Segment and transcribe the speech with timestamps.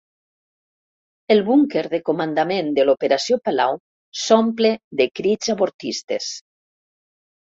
[1.35, 3.77] El búnquer de comandament de l'Operació Palau
[4.23, 6.31] s'omple de crits avortistes.